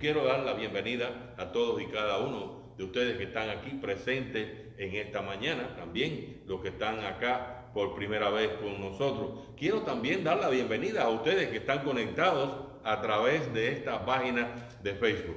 [0.00, 4.48] Quiero dar la bienvenida a todos y cada uno de ustedes que están aquí presentes
[4.78, 9.50] en esta mañana, también los que están acá por primera vez con nosotros.
[9.58, 12.50] Quiero también dar la bienvenida a ustedes que están conectados
[12.82, 15.36] a través de esta página de Facebook.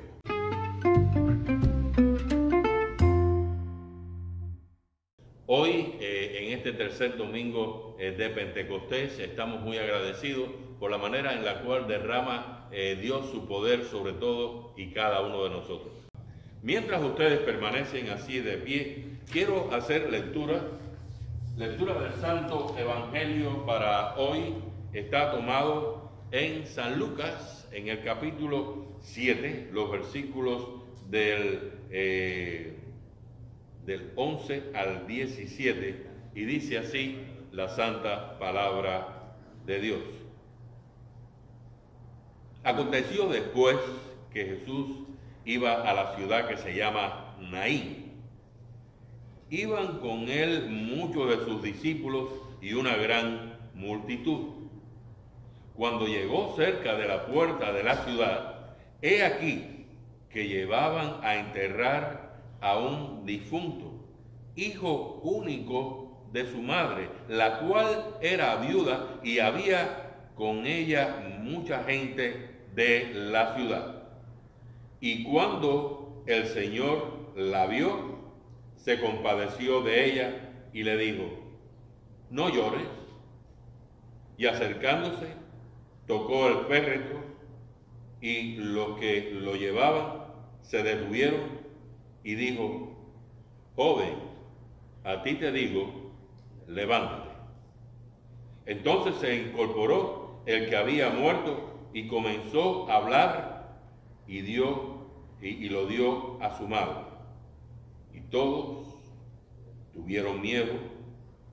[5.46, 10.48] Hoy, eh, en este tercer domingo eh, de Pentecostés, estamos muy agradecidos
[10.80, 15.22] por la manera en la cual derrama eh, Dios su poder sobre todo y cada
[15.22, 15.94] uno de nosotros.
[16.62, 20.62] Mientras ustedes permanecen así de pie, quiero hacer lectura.
[21.58, 24.56] Lectura del Santo Evangelio para hoy
[24.92, 30.68] está tomado en San Lucas, en el capítulo 7, los versículos
[31.10, 31.74] del
[33.86, 37.18] del 11 al 17 y dice así
[37.52, 40.00] la santa palabra de Dios.
[42.64, 43.76] Aconteció después
[44.34, 44.88] que Jesús
[45.44, 48.14] iba a la ciudad que se llama Naín.
[49.50, 52.30] Iban con él muchos de sus discípulos
[52.62, 54.64] y una gran multitud.
[55.76, 59.86] Cuando llegó cerca de la puerta de la ciudad, he aquí
[60.30, 64.06] que llevaban a enterrar a un difunto,
[64.56, 72.53] hijo único de su madre, la cual era viuda y había con ella mucha gente
[72.76, 74.04] de la ciudad.
[75.00, 78.20] Y cuando el Señor la vio,
[78.76, 81.24] se compadeció de ella y le dijo,
[82.30, 82.88] no llores.
[84.38, 85.28] Y acercándose,
[86.08, 87.24] tocó el féretro
[88.20, 90.24] y los que lo llevaban
[90.62, 91.60] se detuvieron
[92.24, 92.96] y dijo,
[93.76, 94.16] joven,
[95.04, 96.12] a ti te digo,
[96.68, 97.30] levántate.
[98.66, 103.78] Entonces se incorporó el que había muerto y comenzó a hablar
[104.28, 105.04] y dio
[105.42, 107.06] y, lo dio a su madre.
[108.14, 108.88] Y todos
[109.94, 110.74] tuvieron miedo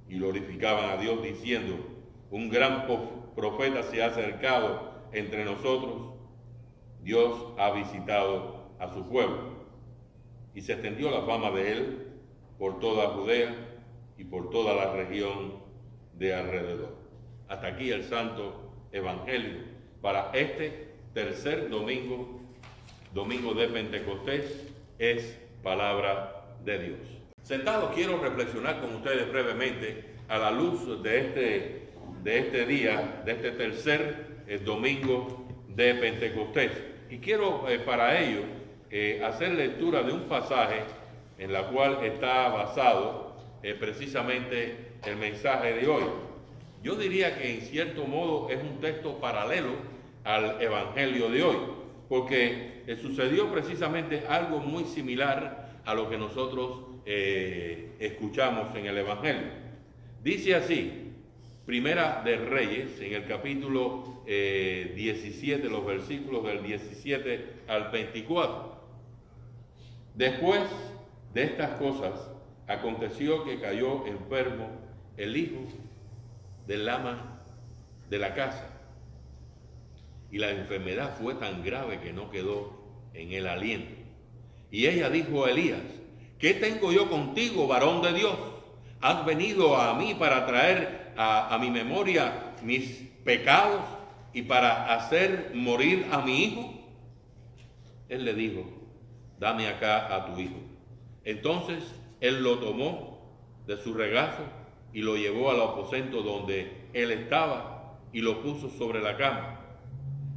[0.08, 1.76] y glorificaban a Dios diciendo,
[2.30, 2.86] un gran
[3.34, 6.14] profeta se ha acercado entre nosotros,
[7.02, 9.60] Dios ha visitado a su pueblo
[10.54, 12.06] y se extendió la fama de él
[12.58, 13.54] por toda Judea
[14.16, 15.54] y por toda la región
[16.14, 16.96] de alrededor.
[17.48, 22.40] Hasta aquí el Santo Evangelio para este tercer domingo,
[23.12, 24.66] domingo de Pentecostés,
[24.98, 26.98] es palabra de Dios.
[27.42, 31.88] Sentado quiero reflexionar con ustedes brevemente a la luz de este,
[32.22, 36.72] de este día, de este tercer eh, domingo de Pentecostés.
[37.10, 38.42] Y quiero eh, para ello
[38.90, 40.82] eh, hacer lectura de un pasaje
[41.38, 43.30] en la cual está basado
[43.78, 46.02] precisamente el mensaje de hoy.
[46.82, 49.74] Yo diría que en cierto modo es un texto paralelo
[50.24, 51.56] al Evangelio de hoy,
[52.08, 59.48] porque eh, sucedió precisamente algo muy similar a lo que nosotros escuchamos en el Evangelio.
[60.22, 61.10] Dice así,
[61.66, 68.76] Primera de Reyes, en el capítulo 17, los versículos del 17 al 24.
[70.14, 70.62] Después
[71.32, 72.30] de estas cosas,
[72.66, 74.68] aconteció que cayó enfermo
[75.16, 75.60] el hijo
[76.70, 77.42] del ama
[78.08, 78.64] de la casa.
[80.30, 82.72] Y la enfermedad fue tan grave que no quedó
[83.12, 83.92] en el aliento.
[84.70, 85.82] Y ella dijo a Elías,
[86.38, 88.36] ¿qué tengo yo contigo, varón de Dios?
[89.00, 93.82] ¿Has venido a mí para traer a, a mi memoria mis pecados
[94.32, 96.72] y para hacer morir a mi hijo?
[98.08, 98.64] Él le dijo,
[99.40, 100.60] dame acá a tu hijo.
[101.24, 101.82] Entonces
[102.20, 103.18] él lo tomó
[103.66, 104.59] de su regazo
[104.92, 109.60] y lo llevó al aposento donde él estaba y lo puso sobre la cama.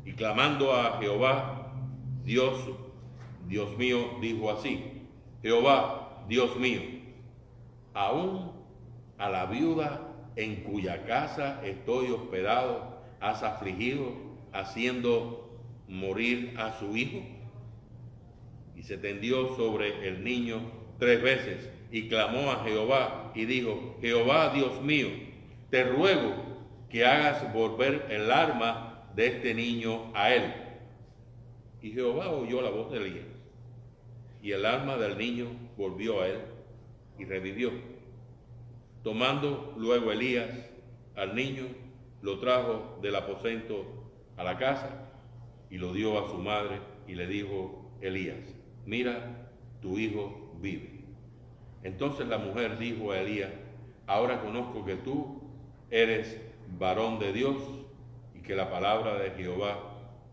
[0.06, 1.74] Y clamando a Jehová,
[2.24, 2.58] Dios,
[3.48, 4.84] Dios mío, dijo así,
[5.42, 6.82] Jehová, Dios mío,
[7.94, 8.52] aún
[9.18, 14.12] a la viuda en cuya casa estoy hospedado, has afligido,
[14.52, 17.24] haciendo morir a su hijo
[18.76, 20.62] y se tendió sobre el niño
[21.00, 25.10] tres veces y clamó a Jehová y dijo, Jehová Dios mío,
[25.70, 26.34] te ruego
[26.90, 30.54] que hagas volver el arma de este niño a él.
[31.84, 33.26] Y Jehová oyó la voz de Elías
[34.42, 35.46] y el alma del niño
[35.78, 36.40] volvió a él
[37.20, 37.72] y revivió.
[39.04, 40.50] Tomando luego Elías
[41.16, 41.68] al niño,
[42.24, 43.86] lo trajo del aposento
[44.36, 45.12] a la casa
[45.70, 48.40] y lo dio a su madre y le dijo Elías,
[48.84, 50.93] mira, tu hijo vive.
[51.84, 53.52] Entonces la mujer dijo a Elías,
[54.08, 55.42] ahora conozco que tú
[55.92, 56.40] eres
[56.78, 57.58] varón de Dios
[58.34, 59.80] y que la palabra de Jehová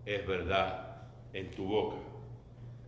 [0.07, 1.03] es verdad
[1.33, 1.97] en tu boca.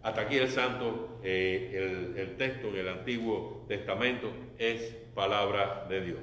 [0.03, 6.21] Hasta aquí el santo, eh, el, texto en el Antiguo Testamento es palabra de Dios.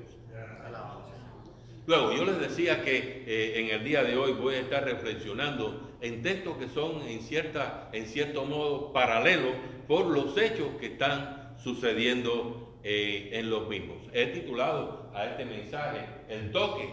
[1.88, 5.90] Luego, yo les decía que eh, en el día de hoy voy a estar reflexionando
[6.02, 9.56] en textos que son en, cierta, en cierto modo paralelos
[9.88, 13.98] por los hechos que están sucediendo eh, en los mismos.
[14.14, 16.90] He titulado a este mensaje El toque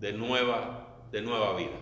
[0.00, 1.78] de nueva, de nueva vida.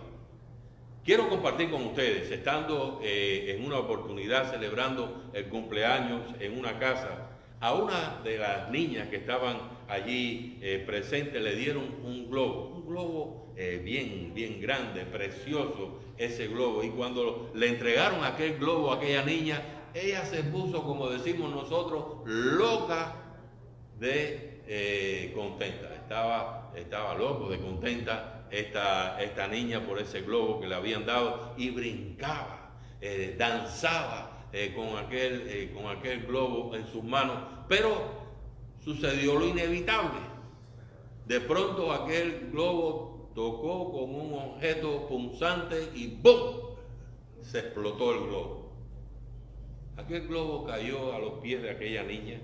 [1.05, 7.29] Quiero compartir con ustedes, estando eh, en una oportunidad celebrando el cumpleaños en una casa,
[7.61, 9.57] a una de las niñas que estaban
[9.89, 13.41] allí eh, presentes le dieron un globo, un globo
[13.85, 16.83] bien, bien grande, precioso ese globo.
[16.83, 19.63] Y cuando le entregaron aquel globo a aquella niña,
[19.95, 23.15] ella se puso, como decimos nosotros, loca
[23.99, 25.95] de eh, contenta.
[25.95, 31.55] Estaba, estaba loco de contenta esta, esta niña por ese globo que le habían dado
[31.57, 32.71] y brincaba,
[33.01, 37.37] eh, danzaba eh, con, aquel, con aquel globo en sus manos.
[37.69, 38.21] Pero
[38.83, 40.21] sucedió lo inevitable.
[41.27, 46.77] De pronto aquel globo tocó con un objeto punzante y ¡bum!
[47.43, 48.60] Se explotó el globo.
[50.01, 52.39] Aquel globo cayó a los pies de aquella niña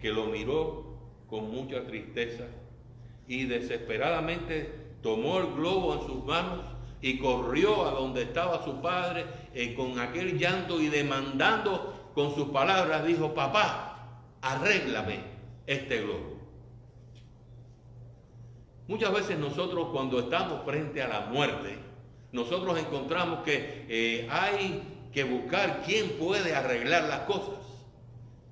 [0.00, 0.84] que lo miró
[1.28, 2.44] con mucha tristeza
[3.26, 4.72] y desesperadamente
[5.02, 6.60] tomó el globo en sus manos
[7.02, 12.50] y corrió a donde estaba su padre eh, con aquel llanto y demandando con sus
[12.50, 15.18] palabras, dijo, papá, arréglame
[15.66, 16.38] este globo.
[18.86, 21.76] Muchas veces nosotros cuando estamos frente a la muerte,
[22.30, 27.58] nosotros encontramos que eh, hay que buscar quién puede arreglar las cosas.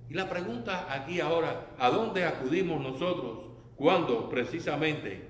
[0.09, 3.39] Y la pregunta aquí ahora, ¿a dónde acudimos nosotros
[3.77, 5.27] cuando precisamente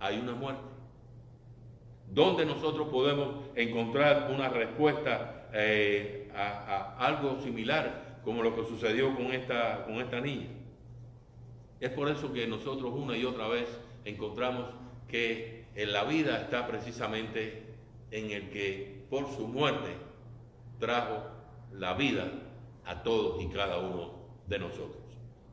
[0.00, 0.62] hay una muerte?
[2.12, 9.32] ¿Dónde nosotros podemos encontrar una respuesta eh, a, algo similar como lo que sucedió con
[9.32, 10.48] esta, con esta niña?
[11.80, 13.68] Es por eso que nosotros una y otra vez
[14.04, 14.66] encontramos
[15.08, 17.62] que en la vida está precisamente
[18.10, 19.90] en el que por su muerte
[20.80, 21.22] trajo
[21.72, 22.32] la vida
[22.84, 24.10] a todos y cada uno
[24.48, 25.04] de nosotros.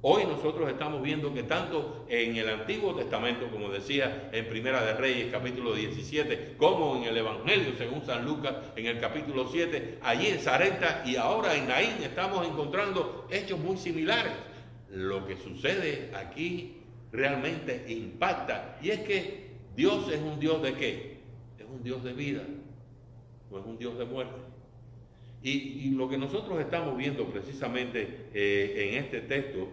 [0.01, 4.95] Hoy nosotros estamos viendo que tanto en el Antiguo Testamento, como decía en Primera de
[4.95, 10.25] Reyes capítulo 17, como en el Evangelio según San Lucas en el capítulo 7, allí
[10.25, 14.33] en Zareta y ahora en Naín estamos encontrando hechos muy similares.
[14.89, 16.77] Lo que sucede aquí
[17.11, 21.17] realmente impacta y es que Dios es un Dios de qué?
[21.59, 22.41] Es un Dios de vida,
[23.51, 24.39] no es un Dios de muerte.
[25.43, 29.67] Y, lo que nosotros estamos viendo precisamente eh, en este texto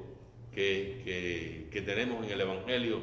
[0.55, 3.01] que, tenemos en el Evangelio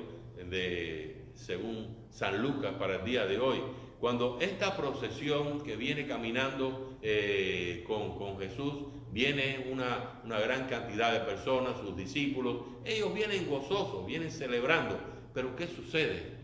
[0.50, 3.60] de, según San Lucas para el día de hoy,
[4.00, 8.74] cuando esta procesión que viene caminando eh, con, Jesús,
[9.12, 15.00] viene una, una gran cantidad de personas, sus discípulos, ellos vienen gozosos, vienen celebrando,
[15.33, 16.36] pero ¿qué sucede?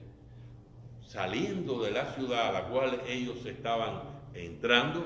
[1.06, 5.04] Saliendo de la ciudad a la cual ellos estaban entrando,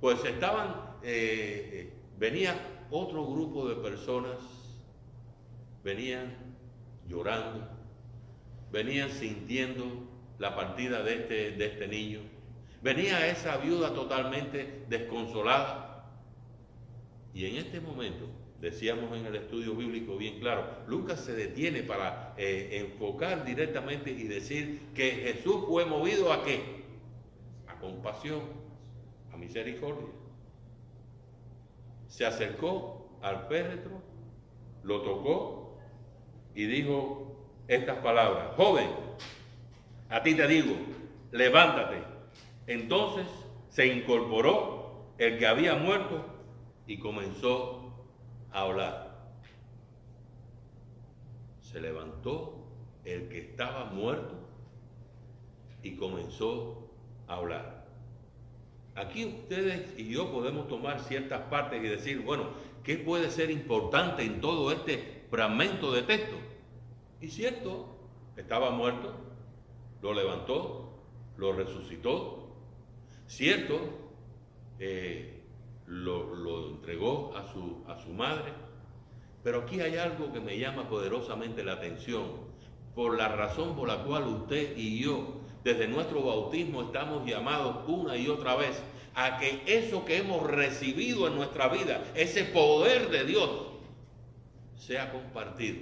[0.00, 0.68] pues estaban,
[1.02, 2.54] eh, eh, venía
[2.90, 4.38] otro grupo de personas,
[5.84, 6.34] venían
[7.08, 7.68] llorando,
[8.72, 10.08] venían sintiendo
[10.38, 12.20] la partida de este, de este niño,
[12.82, 15.86] venía esa viuda totalmente desconsolada.
[17.32, 18.26] Y en este momento,
[18.60, 24.24] decíamos en el estudio bíblico bien claro, Lucas se detiene para eh, enfocar directamente y
[24.24, 26.79] decir que Jesús fue movido a qué?
[27.80, 28.60] A compasión
[29.40, 30.06] misericordia.
[32.08, 34.02] Se acercó al féretro,
[34.82, 35.78] lo tocó
[36.54, 38.90] y dijo estas palabras, joven,
[40.10, 40.74] a ti te digo,
[41.32, 42.02] levántate.
[42.66, 43.26] Entonces
[43.70, 46.24] se incorporó el que había muerto
[46.86, 47.94] y comenzó
[48.52, 49.32] a hablar.
[51.60, 52.66] Se levantó
[53.04, 54.34] el que estaba muerto
[55.82, 56.89] y comenzó
[57.34, 57.86] hablar.
[58.94, 62.50] Aquí ustedes y yo podemos tomar ciertas partes y decir, bueno,
[62.82, 66.36] ¿qué puede ser importante en todo este fragmento de texto?
[67.20, 67.86] Y cierto,
[68.36, 69.14] estaba muerto,
[70.02, 70.90] lo levantó,
[71.36, 72.48] lo resucitó.
[73.26, 73.78] Cierto,
[74.80, 75.40] eh,
[75.86, 78.52] lo, entregó a su, a su madre.
[79.44, 82.24] Pero aquí hay algo que me llama poderosamente la atención,
[82.94, 88.16] por la razón por la cual usted y yo desde nuestro bautismo estamos llamados una
[88.16, 88.80] y otra vez
[89.14, 93.50] a que eso que hemos recibido en nuestra vida, ese poder de Dios,
[94.78, 95.78] sea compartido.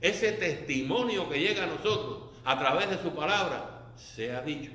[0.00, 4.70] Ese testimonio que llega a nosotros a través de su palabra, sea dicho.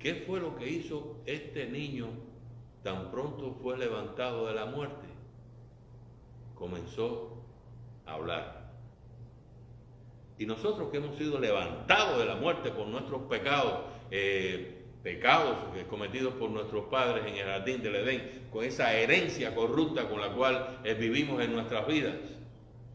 [0.00, 2.08] ¿qué fue lo que hizo este niño
[2.82, 5.06] tan pronto fue levantado de la muerte?
[6.54, 7.36] Comenzó
[8.06, 8.59] a hablar.
[10.40, 13.80] Y nosotros que hemos sido levantados de la muerte por nuestros pecados,
[14.10, 15.54] eh, pecados
[15.90, 20.32] cometidos por nuestros padres en el jardín del Edén, con esa herencia corrupta con la
[20.32, 22.14] cual eh, vivimos en nuestras vidas,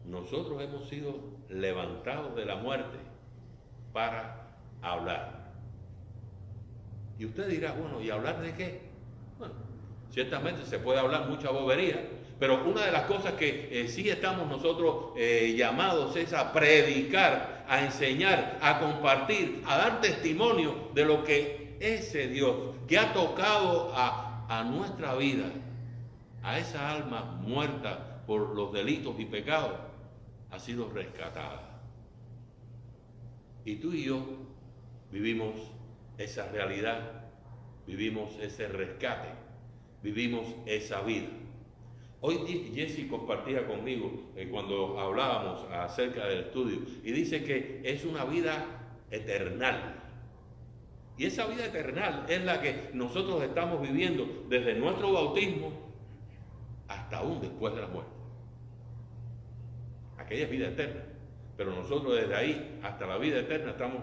[0.04, 2.98] nosotros hemos sido levantados de la muerte
[3.92, 5.52] para hablar.
[7.16, 8.80] Y usted dirá, bueno, ¿y hablar de qué?
[9.38, 9.54] Bueno,
[10.10, 12.08] ciertamente se puede hablar mucha bobería,
[12.38, 17.64] pero una de las cosas que eh, sí estamos nosotros eh, llamados es a predicar,
[17.66, 23.92] a enseñar, a compartir, a dar testimonio de lo que ese Dios que ha tocado
[23.94, 25.46] a, a nuestra vida,
[26.42, 29.72] a esa alma muerta por los delitos y pecados,
[30.50, 31.80] ha sido rescatada.
[33.64, 34.24] Y tú y yo
[35.10, 35.54] vivimos
[36.18, 37.24] esa realidad,
[37.86, 39.28] vivimos ese rescate,
[40.02, 41.28] vivimos esa vida.
[42.28, 42.38] Hoy
[42.74, 48.66] Jesse compartía conmigo eh, cuando hablábamos acerca del estudio y dice que es una vida
[49.12, 49.94] eternal.
[51.16, 55.70] Y esa vida eternal es la que nosotros estamos viviendo desde nuestro bautismo
[56.88, 58.10] hasta aún después de la muerte.
[60.18, 61.04] Aquella es vida eterna.
[61.56, 64.02] Pero nosotros desde ahí hasta la vida eterna estamos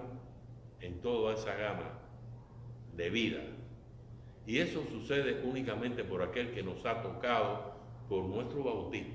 [0.79, 1.99] en toda esa gama
[2.95, 3.41] de vida.
[4.47, 7.72] Y eso sucede únicamente por aquel que nos ha tocado
[8.09, 9.13] por nuestro bautismo,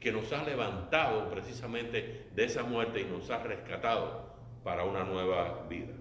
[0.00, 5.66] que nos ha levantado precisamente de esa muerte y nos ha rescatado para una nueva
[5.68, 5.92] vida.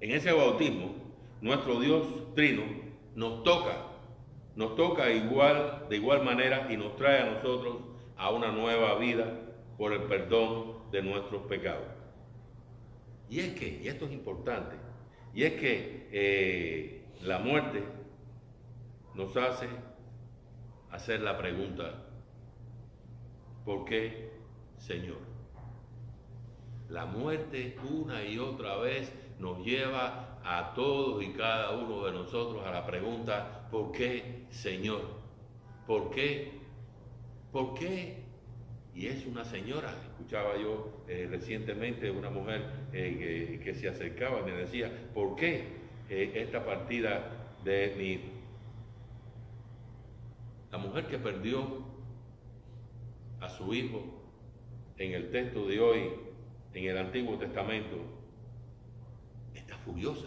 [0.00, 0.94] En ese bautismo,
[1.40, 2.62] nuestro Dios Trino
[3.14, 3.76] nos toca,
[4.56, 7.78] nos toca igual, de igual manera y nos trae a nosotros
[8.16, 9.40] a una nueva vida
[9.76, 11.86] por el perdón de nuestros pecados.
[13.28, 14.76] Y es que, y esto es importante,
[15.34, 17.82] y es que eh, la muerte
[19.14, 19.68] nos hace
[20.94, 22.02] hacer la pregunta,
[23.64, 24.30] ¿por qué,
[24.78, 25.18] Señor?
[26.88, 32.64] La muerte una y otra vez nos lleva a todos y cada uno de nosotros
[32.66, 35.02] a la pregunta, ¿por qué, Señor?
[35.86, 36.60] ¿Por qué?
[37.50, 38.24] ¿Por qué
[38.94, 44.44] y es una señora, escuchaba yo eh, recientemente una mujer eh, que, se acercaba y
[44.44, 45.64] me decía, ¿por qué
[46.08, 48.33] eh, esta partida de mi...
[50.74, 51.84] La mujer que perdió
[53.40, 54.02] a su hijo
[54.98, 56.10] en el texto de hoy,
[56.72, 57.94] en el Antiguo Testamento,
[59.54, 60.26] está furiosa.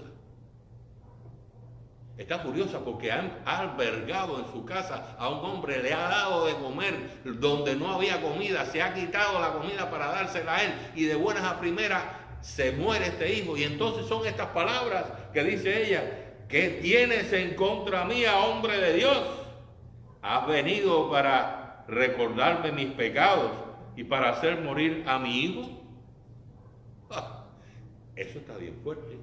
[2.18, 6.54] Está furiosa porque ha albergado en su casa a un hombre, le ha dado de
[6.54, 11.04] comer donde no había comida, se ha quitado la comida para dársela a él y
[11.04, 12.06] de buenas a primeras
[12.40, 13.58] se muere este hijo.
[13.58, 16.04] Y entonces son estas palabras que dice ella,
[16.48, 19.47] ¿qué tienes en contra mía, hombre de Dios?
[20.28, 23.52] Has venido para recordarme mis pecados
[23.96, 25.70] y para hacer morir a mi hijo.
[27.10, 27.46] Ah,
[28.16, 29.18] eso está bien fuerte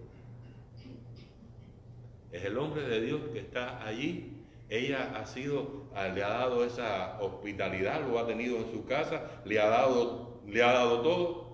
[2.34, 4.32] es el hombre de Dios que está allí.
[4.68, 9.40] Ella ha sido, ah, le ha dado esa hospitalidad, lo ha tenido en su casa,
[9.44, 11.52] le ha dado, le ha dado todo.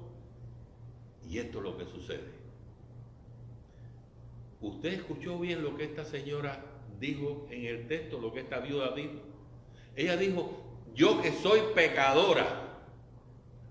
[1.29, 2.31] Y esto es lo que sucede.
[4.63, 6.65] ¿Usted escuchó bien lo que esta señora
[6.99, 9.30] dijo en el texto, lo que esta viuda dijo?
[9.97, 10.61] Ella dijo,
[10.95, 12.69] yo que soy pecadora,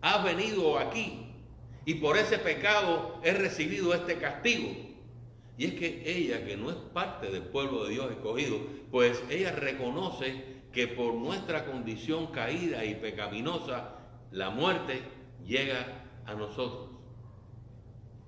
[0.02, 1.26] ha venido aquí
[1.86, 4.70] y por ese pecado he recibido este castigo.
[5.58, 8.60] Y es que ella, que no es parte del pueblo de Dios escogido,
[8.92, 13.96] pues ella reconoce que por nuestra condición caída y pecaminosa,
[14.32, 15.02] la muerte
[15.46, 16.90] llega a nosotros.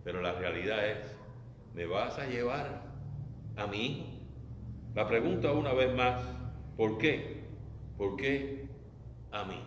[0.04, 0.98] Pero la realidad es,
[1.74, 2.84] ¿me vas a llevar
[3.56, 4.06] a mi hijo?
[4.96, 6.22] La pregunta una vez más,
[6.76, 7.41] ¿por qué?
[8.02, 8.66] ¿Por qué
[9.32, 9.62] a mí?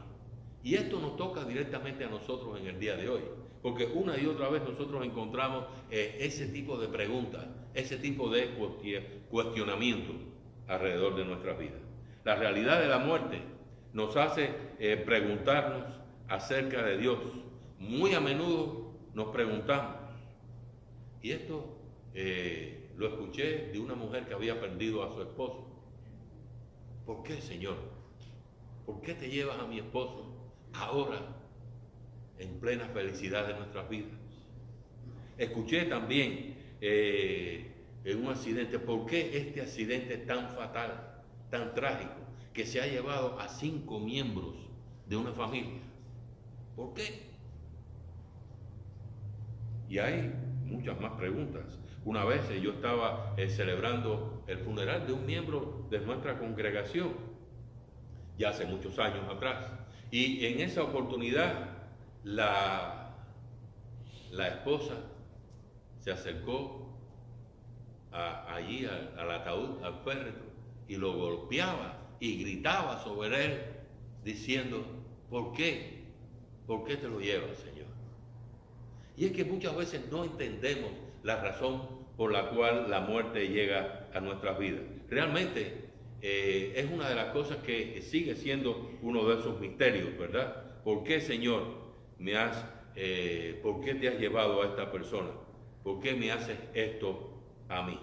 [0.64, 3.20] Y esto nos toca directamente a nosotros en el día de hoy.
[3.62, 8.48] Porque una y otra vez nosotros encontramos eh, ese tipo de preguntas, ese tipo de
[9.30, 10.14] cuestionamiento
[10.66, 11.78] alrededor de nuestras vidas.
[12.24, 13.40] La realidad de la muerte
[13.92, 14.50] nos hace
[14.80, 15.84] eh, preguntarnos
[16.26, 17.18] acerca de Dios.
[17.78, 19.94] Muy a menudo nos preguntamos,
[21.22, 21.78] y esto
[22.14, 25.68] eh, lo escuché de una mujer que había perdido a su esposo.
[27.06, 27.94] ¿Por qué, Señor?
[28.86, 30.34] ¿Por qué te llevas a mi esposo
[30.74, 31.20] ahora
[32.38, 34.12] en plena felicidad de nuestras vidas.
[35.38, 37.72] Escuché también eh,
[38.04, 42.14] en un accidente, ¿por qué este accidente tan fatal, tan trágico,
[42.52, 44.54] que se ha llevado a cinco miembros
[45.06, 45.80] de una familia?
[46.76, 47.34] ¿Por qué?
[49.88, 50.32] Y hay
[50.64, 51.78] muchas más preguntas.
[52.04, 57.12] Una vez yo estaba eh, celebrando el funeral de un miembro de nuestra congregación,
[58.38, 59.70] ya hace muchos años atrás,
[60.10, 61.70] y en esa oportunidad
[62.24, 63.10] la,
[64.30, 64.94] la esposa
[66.00, 66.84] se acercó
[68.12, 68.86] allí
[69.16, 70.44] al, ataúd, al féretro,
[70.86, 73.62] y lo golpeaba y gritaba sobre él,
[74.22, 74.84] diciendo,
[75.30, 76.04] ¿por qué?
[76.66, 77.86] ¿Por qué te lo llevas, Señor?
[79.16, 80.90] Y es que muchas veces no entendemos
[81.22, 84.82] la razón por la cual la muerte llega a nuestras vidas.
[85.08, 85.83] Realmente
[86.26, 90.82] eh, es una de las cosas que sigue siendo uno de esos misterios, ¿verdad?
[90.82, 91.64] ¿Por qué, Señor,
[92.18, 92.64] me has,
[92.96, 95.28] eh, por qué te has llevado a esta persona?
[95.82, 98.00] ¿Por qué me haces esto a mí?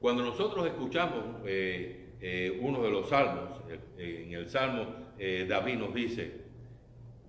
[0.00, 3.60] Cuando nosotros escuchamos eh, uno de los salmos,
[3.98, 4.86] en el salmo
[5.18, 6.32] David nos dice,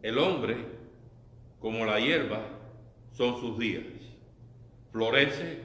[0.02, 0.56] el hombre,
[1.60, 2.40] como la hierba,
[3.12, 3.84] son sus días
[4.94, 5.60] Florece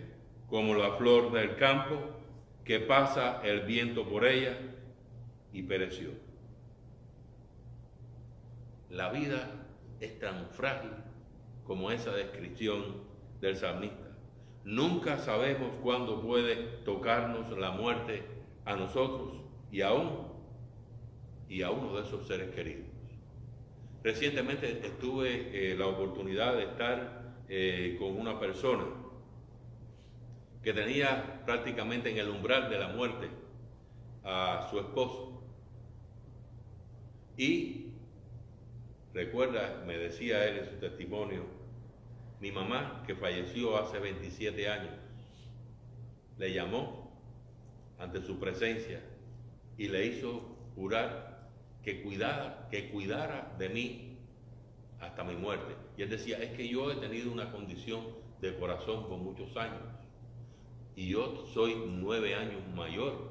[0.49, 2.22] como la flor del campo
[2.65, 4.57] que pasa el viento por ella
[5.53, 6.11] y pereció.
[8.91, 9.49] La vida
[10.01, 10.91] es tan frágil
[11.65, 13.03] como esa descripción
[13.41, 14.11] del salmista.
[14.65, 16.55] Nunca sabemos cuándo puede
[16.85, 18.23] tocarnos la muerte
[18.65, 19.35] a nosotros
[19.71, 19.81] y
[21.49, 22.87] y a uno de esos seres queridos.
[24.05, 24.69] Recientemente
[25.01, 28.85] tuve eh, la oportunidad de estar eh, con una persona
[30.63, 33.29] que tenía prácticamente en el umbral de la muerte
[34.25, 35.43] a su esposo.
[37.37, 37.87] Y
[39.13, 41.45] recuerda, me decía él en su testimonio,
[42.41, 44.95] mi mamá, que falleció hace 27 años,
[46.39, 47.13] le llamó
[47.99, 49.01] ante su presencia
[49.79, 51.49] y le hizo jurar
[51.83, 54.19] que cuidara, que cuidara de mí
[55.01, 55.75] hasta mi muerte.
[55.97, 58.07] Y él decía, es que yo he tenido una condición
[58.41, 59.83] de corazón por muchos años
[60.97, 63.31] y yo soy nueve años mayor.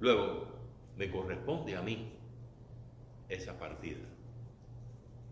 [0.00, 0.46] Luego,
[0.96, 2.10] me corresponde a mí
[3.28, 3.98] esa partida.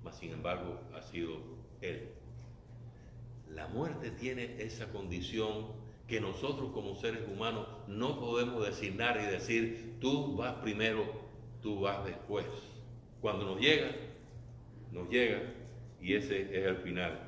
[0.03, 1.38] Mas, sin embargo, ha sido
[1.81, 2.09] Él.
[3.51, 5.66] La muerte tiene esa condición
[6.07, 11.05] que nosotros como seres humanos no podemos designar y decir, tú vas primero,
[11.62, 12.47] tú vas después.
[13.21, 13.90] Cuando nos llega,
[14.92, 15.55] nos llega
[16.01, 17.24] y ese es el final.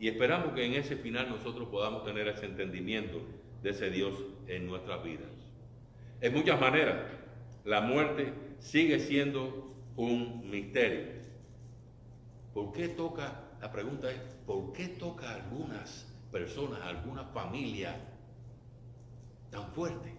[0.00, 3.20] Y esperamos que en ese final nosotros podamos tener ese entendimiento
[3.62, 4.14] de ese Dios
[4.46, 5.30] en nuestras vidas.
[6.20, 6.96] En muchas maneras,
[7.64, 11.18] la muerte sigue siendo un misterio.
[12.54, 17.96] ¿Por qué toca, la pregunta es, ¿por qué toca a algunas personas, a alguna familia
[19.50, 20.14] tan fuerte?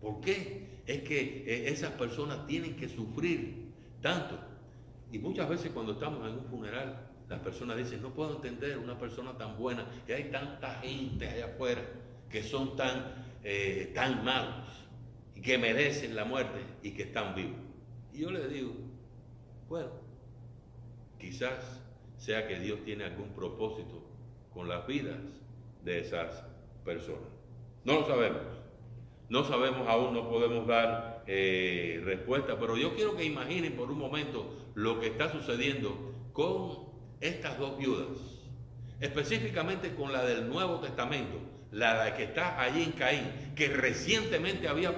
[0.00, 4.38] ¿Por qué es que eh, esas personas tienen que sufrir tanto?
[5.12, 8.98] Y muchas veces cuando estamos en un funeral, las personas dicen, no puedo entender una
[8.98, 11.80] persona tan buena, que hay tanta gente allá afuera
[12.28, 14.66] que son tan, eh, tan malos
[15.36, 17.60] y que merecen la muerte y que están vivos.
[18.12, 18.72] Y yo le digo,
[19.68, 19.90] bueno,
[21.18, 21.80] quizás
[22.18, 24.02] sea que Dios tiene algún propósito
[24.52, 25.18] con las vidas
[25.84, 26.44] de esas
[26.84, 27.30] personas.
[27.84, 28.42] No lo sabemos.
[29.28, 33.98] No sabemos aún, no podemos dar eh, respuesta, pero yo quiero que imaginen por un
[33.98, 36.89] momento lo que está sucediendo con
[37.20, 38.06] estas dos viudas,
[39.00, 41.38] específicamente con la del Nuevo Testamento,
[41.70, 44.90] la que está allí en Caín, que recientemente había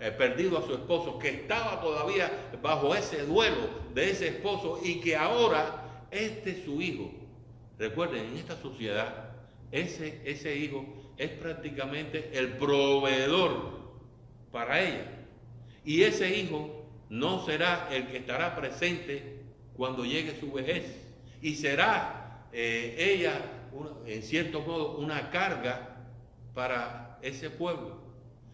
[0.00, 5.00] eh, perdido a su esposo, que estaba todavía bajo ese duelo de ese esposo y
[5.00, 7.12] que ahora este es su hijo.
[7.78, 9.30] Recuerden, en esta sociedad,
[9.70, 10.84] ese, ese hijo
[11.16, 13.78] es prácticamente el proveedor
[14.50, 15.26] para ella.
[15.84, 19.42] Y ese hijo no será el que estará presente
[19.76, 21.07] cuando llegue su vejez
[21.42, 23.40] y será eh, ella,
[24.06, 25.96] en cierto modo, una carga
[26.54, 27.98] para ese pueblo.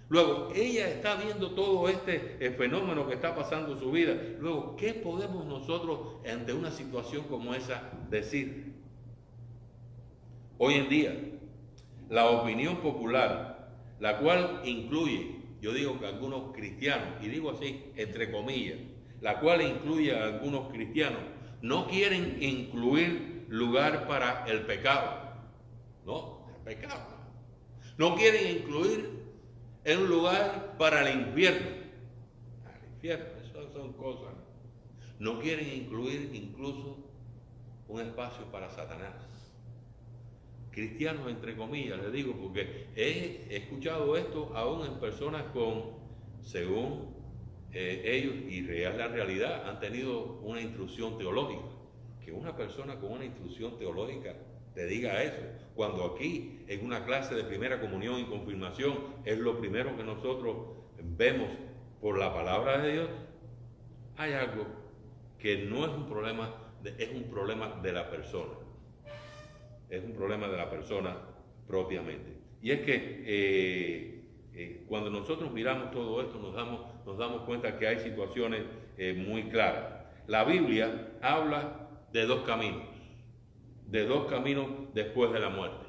[0.09, 4.15] Luego, ella está viendo todo este eh, fenómeno que está pasando en su vida.
[4.39, 8.75] Luego, ¿qué podemos nosotros ante una situación como esa decir?
[10.59, 11.17] Hoy en día,
[12.11, 18.31] la opinión popular, la cual incluye, yo digo que algunos cristianos, y digo así entre
[18.31, 18.79] comillas,
[19.21, 21.21] la cual incluye a algunos cristianos,
[21.65, 25.33] no quieren incluir lugar para el pecado.
[26.05, 27.07] No, el pecado.
[27.97, 29.09] No quieren incluir
[29.87, 31.69] un lugar para el infierno.
[32.67, 34.35] El infierno, eso son cosas.
[35.19, 36.99] No quieren incluir incluso
[37.89, 39.15] un espacio para Satanás.
[40.71, 45.95] Cristianos, entre comillas, les digo, porque he escuchado esto aún en personas con,
[46.43, 47.14] según
[47.75, 51.65] eh, ellos, y real la realidad, han tenido una instrucción teológica.
[52.25, 54.35] Que una persona con una instrucción teológica
[54.75, 55.43] te diga eso.
[55.75, 60.57] Cuando aquí, en una clase de primera comunión y confirmación, es lo primero que nosotros
[61.03, 61.49] vemos
[62.01, 63.09] por la palabra de Dios,
[64.17, 64.67] hay algo
[65.39, 68.53] que no es un problema, es un problema de la persona.
[69.91, 71.17] Es un problema de la persona
[71.67, 72.39] propiamente.
[72.63, 72.95] Y es que
[73.27, 78.63] eh, eh, cuando nosotros miramos todo esto nos damos, nos damos cuenta que hay situaciones
[78.97, 80.05] eh, muy claras.
[80.27, 82.83] La Biblia habla de dos caminos,
[83.87, 85.87] de dos caminos después de la muerte.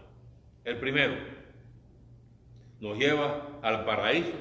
[0.64, 1.16] El primero
[2.80, 4.34] nos lleva al paraíso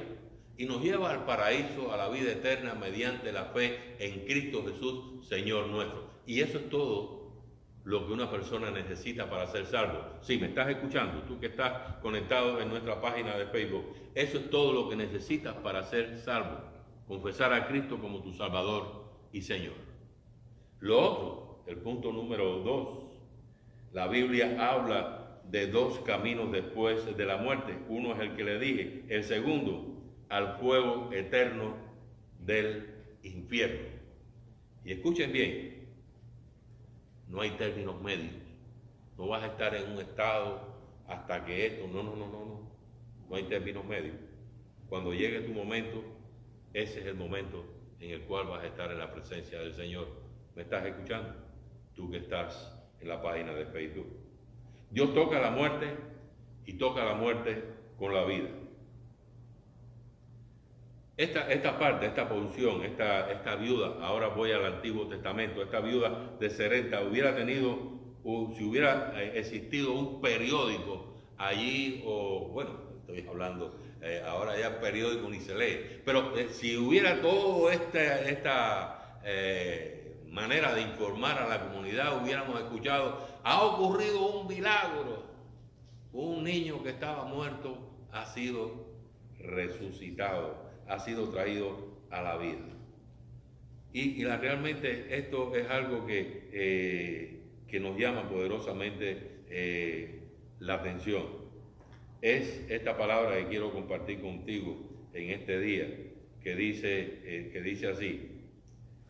[0.57, 5.27] y nos lleva al paraíso, a la vida eterna, mediante la fe en Cristo Jesús,
[5.27, 6.09] Señor nuestro.
[6.25, 7.24] Y eso es todo
[7.85, 9.99] lo que una persona necesita para ser salvo.
[10.21, 14.49] Si me estás escuchando, tú que estás conectado en nuestra página de Facebook, eso es
[14.49, 16.61] todo lo que necesitas para ser salvo.
[17.07, 19.75] Confesar a Cristo como tu Salvador y Señor.
[20.79, 23.05] Lo otro, el punto número dos,
[23.93, 27.77] la Biblia habla de dos caminos después de la muerte.
[27.87, 29.05] Uno es el que le dije.
[29.09, 31.75] El segundo, al fuego eterno
[32.39, 33.89] del infierno.
[34.83, 35.74] Y escuchen bien,
[37.27, 38.33] no hay términos medios.
[39.17, 40.75] No vas a estar en un estado
[41.07, 42.71] hasta que esto, no, no, no, no, no.
[43.29, 44.15] No hay términos medios.
[44.87, 46.03] Cuando llegue tu momento,
[46.73, 47.65] ese es el momento
[47.99, 50.07] en el cual vas a estar en la presencia del Señor.
[50.55, 51.33] ¿Me estás escuchando?
[51.95, 54.07] Tú que estás en la página de Facebook.
[54.91, 55.95] Dios toca la muerte
[56.65, 57.63] y toca la muerte
[57.97, 58.49] con la vida.
[61.17, 66.31] Esta, esta parte, esta porción, esta, esta viuda, ahora voy al Antiguo Testamento, esta viuda
[66.37, 67.77] de Serenta hubiera tenido,
[68.57, 75.29] si hubiera eh, existido un periódico allí, o bueno, estoy hablando, eh, ahora ya periódico
[75.29, 79.21] ni se lee, pero eh, si hubiera toda esta, esta
[80.29, 85.23] manera de informar a la comunidad, hubiéramos escuchado, ha ocurrido un milagro,
[86.11, 87.77] un niño que estaba muerto
[88.11, 88.85] ha sido
[89.39, 92.75] resucitado ha sido traído a la vida.
[93.93, 100.19] Y, realmente esto es algo que, eh, que nos llama poderosamente eh,
[100.59, 101.23] la atención.
[102.21, 104.77] Es esta palabra que quiero compartir contigo
[105.13, 105.87] en este día,
[106.43, 108.31] que dice, eh, que dice así,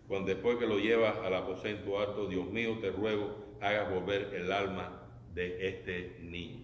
[0.08, 4.52] cuando después que lo llevas al aposento alto, Dios mío, te ruego, hagas volver el
[4.52, 5.02] alma
[5.34, 6.64] de este niño.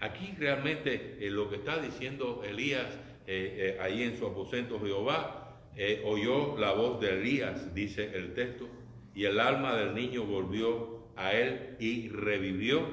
[0.00, 2.98] Aquí realmente lo que está diciendo Elías
[3.30, 8.32] eh, eh, ahí en su aposento Jehová, eh, oyó la voz de Elías, dice el
[8.32, 8.66] texto,
[9.14, 12.88] y el alma del niño volvió a él y revivió.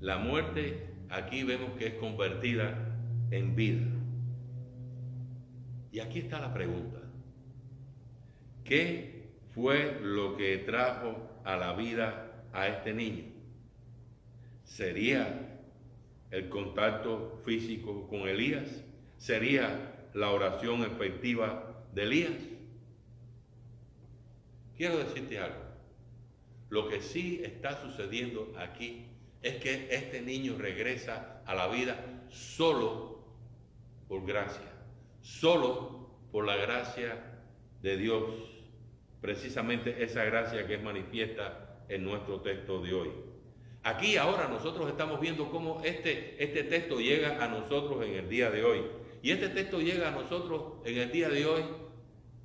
[0.00, 2.94] La muerte aquí vemos que es convertida
[3.30, 3.86] en vida.
[5.92, 7.00] Y aquí está la pregunta.
[8.64, 13.24] ¿Qué fue lo que trajo a la vida a este niño?
[14.64, 15.58] ¿Sería
[16.30, 18.84] el contacto físico con Elías?
[19.22, 22.32] Sería la oración efectiva de Elías.
[24.76, 25.62] Quiero decirte algo.
[26.70, 29.06] Lo que sí está sucediendo aquí
[29.40, 33.24] es que este niño regresa a la vida solo
[34.08, 34.72] por gracia,
[35.20, 37.16] solo por la gracia
[37.80, 38.24] de Dios,
[39.20, 43.10] precisamente esa gracia que es manifiesta en nuestro texto de hoy.
[43.84, 48.50] Aquí ahora nosotros estamos viendo cómo este, este texto llega a nosotros en el día
[48.50, 48.82] de hoy.
[49.22, 51.62] Y este texto llega a nosotros en el día de hoy.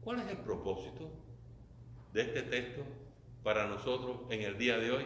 [0.02, 1.10] ¿Cuál es el propósito
[2.14, 2.84] de este texto
[3.44, 5.06] para nosotros en el día de hoy?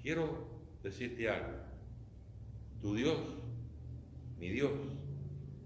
[0.00, 0.46] Quiero
[0.84, 1.58] decirte algo.
[2.80, 3.18] Tu Dios,
[4.38, 4.70] mi Dios,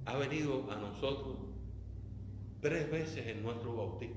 [0.06, 1.36] ha venido a nosotros
[2.62, 4.16] tres veces en nuestro bautismo.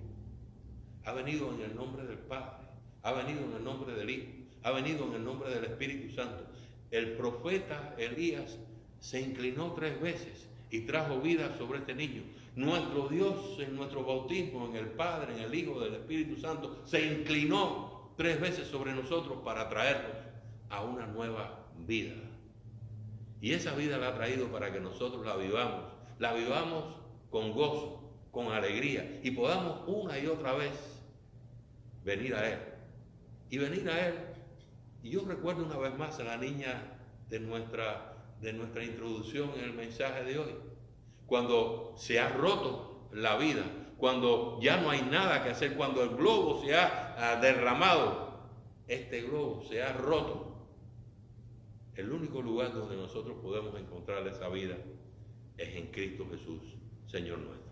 [1.04, 2.70] Ha venido en el nombre del Padre,
[3.02, 4.32] ha venido en el nombre del Hijo,
[4.64, 6.46] ha venido en el nombre del Espíritu Santo.
[6.90, 8.58] El profeta Elías
[9.02, 12.24] se inclinó tres veces y trajo vida sobre este niño.
[12.56, 17.06] Nuestro Dios en nuestro bautismo, en el Padre, en el Hijo, del Espíritu Santo, se
[17.06, 20.18] inclinó tres veces sobre nosotros para traernos
[20.72, 22.16] a una nueva vida.
[23.40, 25.84] Y esa vida la ha traído para que nosotros la vivamos,
[26.18, 26.86] la vivamos
[27.30, 30.72] con gozo, con alegría y podamos una y otra vez
[32.04, 32.60] venir a Él.
[33.52, 34.16] Y venir a Él.
[35.04, 36.98] Y yo recuerdo una vez más a la niña
[37.30, 38.13] de nuestra
[38.44, 40.54] de nuestra introducción en el mensaje de hoy.
[41.26, 43.64] Cuando se ha roto la vida,
[43.98, 48.44] cuando ya no hay nada que hacer, cuando el globo se ha derramado,
[48.88, 50.68] este globo se ha roto.
[51.96, 54.76] El único lugar donde nosotros podemos encontrar esa vida
[55.58, 56.62] es en Cristo Jesús,
[57.08, 57.72] Señor nuestro.